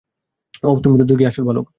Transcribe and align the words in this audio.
Wow, 0.61 0.75
তুমি 0.83 0.95
ত 0.99 1.01
দেখি 1.09 1.23
আসল 1.29 1.43
ভালুক। 1.49 1.67